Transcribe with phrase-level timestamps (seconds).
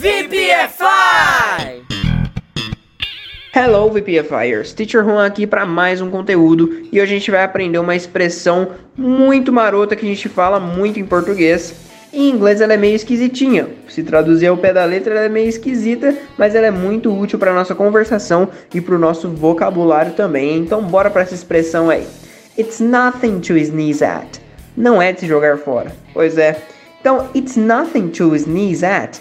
[0.00, 1.82] VPFI!
[3.52, 7.78] Hello VPFIers, Teacher Juan aqui para mais um conteúdo e hoje a gente vai aprender
[7.80, 11.74] uma expressão muito marota que a gente fala muito em português.
[12.12, 15.48] Em inglês ela é meio esquisitinha, se traduzir ao pé da letra ela é meio
[15.48, 20.58] esquisita, mas ela é muito útil para nossa conversação e para o nosso vocabulário também.
[20.58, 22.06] Então bora para essa expressão aí.
[22.56, 24.38] It's nothing to sneeze at.
[24.76, 25.90] Não é de se jogar fora.
[26.14, 26.56] Pois é.
[27.00, 29.20] Então, it's nothing to sneeze at.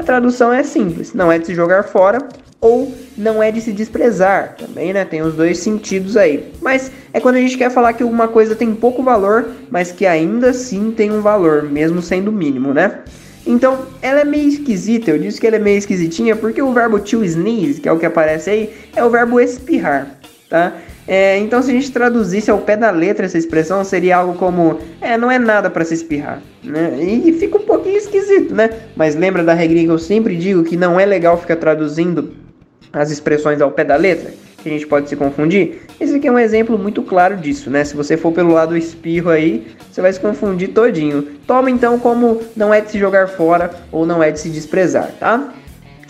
[0.00, 2.26] A tradução é simples, não é de se jogar fora
[2.58, 5.04] ou não é de se desprezar, também, né?
[5.04, 6.50] Tem os dois sentidos aí.
[6.62, 10.06] Mas é quando a gente quer falar que alguma coisa tem pouco valor, mas que
[10.06, 13.00] ainda assim tem um valor, mesmo sendo mínimo, né?
[13.46, 15.10] Então, ela é meio esquisita.
[15.10, 17.98] Eu disse que ela é meio esquisitinha porque o verbo to sneeze, que é o
[17.98, 20.78] que aparece aí, é o verbo espirrar, tá?
[21.06, 24.78] É, então, se a gente traduzisse ao pé da letra essa expressão, seria algo como:
[25.00, 26.98] é, não é nada para se espirrar, né?
[27.00, 28.70] E fica um pouquinho esquisito, né?
[28.94, 32.34] Mas lembra da regrinha que eu sempre digo que não é legal ficar traduzindo
[32.92, 34.32] as expressões ao pé da letra?
[34.58, 35.82] Que a gente pode se confundir?
[35.98, 37.82] Esse aqui é um exemplo muito claro disso, né?
[37.82, 41.22] Se você for pelo lado espirro aí, você vai se confundir todinho.
[41.46, 45.10] Toma então como não é de se jogar fora ou não é de se desprezar,
[45.18, 45.54] tá?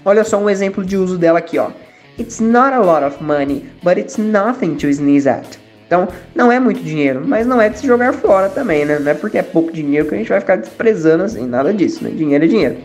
[0.05, 1.71] Olha só um exemplo de uso dela aqui, ó.
[2.19, 5.59] It's not a lot of money, but it's nothing to sneeze at.
[5.87, 8.99] Então, não é muito dinheiro, mas não é de se jogar fora também, né?
[9.01, 12.05] Não é porque é pouco dinheiro que a gente vai ficar desprezando assim, nada disso,
[12.05, 12.11] né?
[12.11, 12.77] Dinheiro é dinheiro.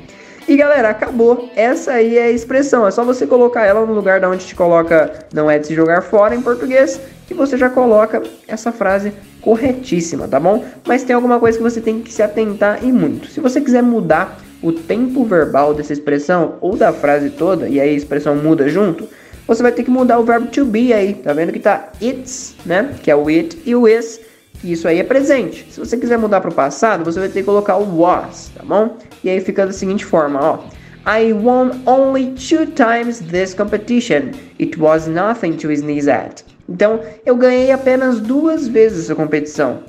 [0.47, 1.49] E galera, acabou.
[1.55, 2.87] Essa aí é a expressão.
[2.87, 5.75] É só você colocar ela no lugar da onde te coloca não é de se
[5.75, 10.63] jogar fora em português, que você já coloca essa frase corretíssima, tá bom?
[10.87, 13.27] Mas tem alguma coisa que você tem que se atentar e muito.
[13.27, 17.91] Se você quiser mudar o tempo verbal dessa expressão ou da frase toda, e aí
[17.91, 19.08] a expressão muda junto,
[19.47, 21.13] você vai ter que mudar o verbo to be aí.
[21.13, 22.95] Tá vendo que tá it's, né?
[23.03, 24.19] Que é o it e o is.
[24.59, 25.67] Que isso aí é presente.
[25.69, 28.63] Se você quiser mudar para o passado, você vai ter que colocar o was, tá
[28.66, 28.97] bom?
[29.23, 30.59] E aí fica da seguinte forma, ó.
[31.08, 34.31] I won only two times this competition.
[34.59, 36.43] It was nothing to sneeze at.
[36.67, 39.83] Então, eu ganhei apenas duas vezes essa competição.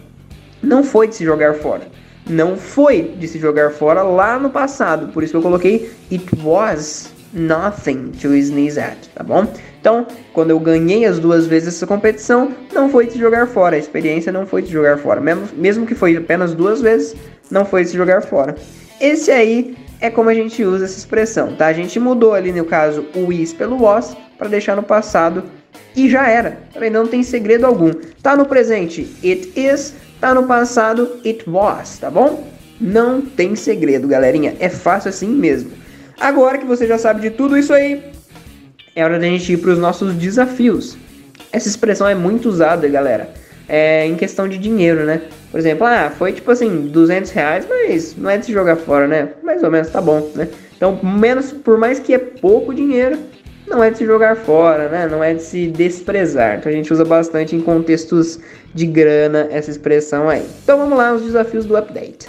[0.62, 1.88] Não foi de se jogar fora.
[2.28, 5.12] Não foi de se jogar fora lá no passado.
[5.12, 9.46] Por isso que eu coloquei it was nothing to sneeze at, tá bom?
[9.80, 13.76] Então, quando eu ganhei as duas vezes essa competição, não foi de se jogar fora,
[13.76, 17.14] a experiência não foi de jogar fora, mesmo, mesmo que foi apenas duas vezes,
[17.50, 18.56] não foi de se jogar fora.
[19.00, 21.66] Esse aí é como a gente usa essa expressão, tá?
[21.66, 25.44] A gente mudou ali no caso o is pelo was para deixar no passado
[25.94, 26.58] e já era.
[26.72, 27.92] Também não tem segredo algum.
[28.22, 32.46] Tá no presente, it is, tá no passado, it was, tá bom?
[32.80, 34.54] Não tem segredo, galerinha.
[34.60, 35.70] É fácil assim mesmo.
[36.18, 38.02] Agora que você já sabe de tudo isso aí,
[38.94, 40.96] é hora da gente ir para os nossos desafios.
[41.52, 43.30] Essa expressão é muito usada, galera,
[43.68, 45.22] é, em questão de dinheiro, né?
[45.50, 49.06] Por exemplo, ah, foi tipo assim, 200 reais, mas não é de se jogar fora,
[49.06, 49.30] né?
[49.42, 50.48] Mais ou menos, tá bom, né?
[50.76, 53.18] Então, menos, por mais que é pouco dinheiro,
[53.66, 55.06] não é de se jogar fora, né?
[55.06, 56.58] Não é de se desprezar.
[56.58, 58.38] Então a gente usa bastante em contextos
[58.74, 60.46] de grana essa expressão aí.
[60.62, 62.28] Então vamos lá, os desafios do update.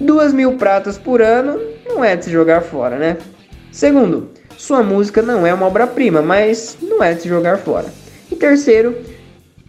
[0.00, 3.16] Duas mil pratas por ano não é de se jogar fora, né?
[3.72, 7.86] Segundo, sua música não é uma obra-prima, mas não é de se jogar fora.
[8.30, 8.94] E terceiro,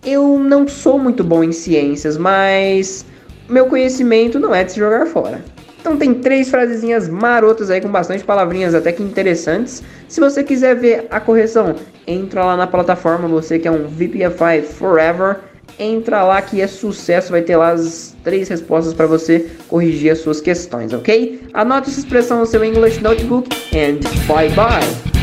[0.03, 3.05] eu não sou muito bom em ciências, mas
[3.47, 5.43] meu conhecimento não é de se jogar fora.
[5.79, 9.81] Então tem três frasezinhas marotas aí com bastante palavrinhas até que interessantes.
[10.07, 11.75] Se você quiser ver a correção,
[12.05, 15.37] entra lá na plataforma, você que é um VPFI Forever
[15.77, 20.19] entra lá que é sucesso, vai ter lá as três respostas para você corrigir as
[20.19, 21.41] suas questões, ok?
[21.53, 25.18] Anote essa expressão no seu English Notebook and bye bye!